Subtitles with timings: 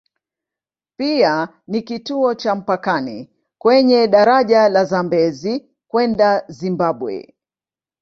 [0.97, 7.35] Pia ni kituo cha mpakani kwenye daraja la Zambezi kwenda Zimbabwe.